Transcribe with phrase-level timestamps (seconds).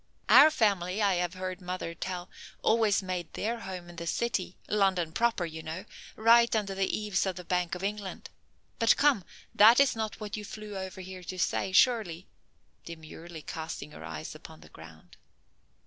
[0.29, 2.27] Our family, I have heard mother tell,
[2.63, 5.85] always made their home in the city London proper, you know,
[6.15, 8.31] right under the eaves of the Bank of England.
[8.79, 12.27] But come, that is not what you flew over here to say, surely,"
[12.83, 15.17] demurely casting her eyes upon the ground.